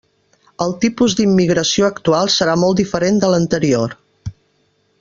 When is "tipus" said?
0.85-1.15